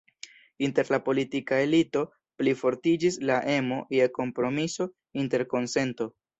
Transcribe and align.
Inter 0.67 0.87
la 0.93 0.99
politika 1.09 1.59
elito 1.65 2.03
plifortiĝis 2.43 3.21
la 3.33 3.37
emo 3.59 3.79
je 3.99 4.11
kompromiso, 4.19 4.93
interkonsento. 5.27 6.13